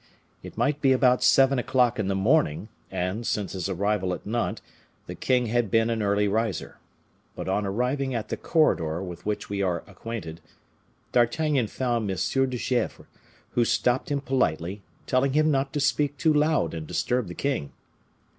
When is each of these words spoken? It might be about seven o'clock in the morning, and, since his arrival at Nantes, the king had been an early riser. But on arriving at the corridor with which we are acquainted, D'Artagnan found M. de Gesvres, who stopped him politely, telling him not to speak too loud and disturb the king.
It 0.41 0.57
might 0.57 0.81
be 0.81 0.93
about 0.93 1.21
seven 1.23 1.59
o'clock 1.59 1.99
in 1.99 2.07
the 2.07 2.15
morning, 2.15 2.69
and, 2.89 3.23
since 3.27 3.51
his 3.51 3.69
arrival 3.69 4.15
at 4.15 4.25
Nantes, 4.25 4.63
the 5.05 5.13
king 5.13 5.45
had 5.45 5.69
been 5.69 5.91
an 5.91 6.01
early 6.01 6.27
riser. 6.27 6.79
But 7.35 7.47
on 7.47 7.67
arriving 7.67 8.15
at 8.15 8.29
the 8.29 8.35
corridor 8.37 9.03
with 9.03 9.27
which 9.27 9.47
we 9.47 9.61
are 9.61 9.83
acquainted, 9.85 10.41
D'Artagnan 11.11 11.67
found 11.67 12.09
M. 12.09 12.17
de 12.17 12.57
Gesvres, 12.57 13.05
who 13.51 13.63
stopped 13.63 14.09
him 14.09 14.21
politely, 14.21 14.81
telling 15.05 15.33
him 15.33 15.51
not 15.51 15.71
to 15.73 15.79
speak 15.79 16.17
too 16.17 16.33
loud 16.33 16.73
and 16.73 16.87
disturb 16.87 17.27
the 17.27 17.35
king. 17.35 17.71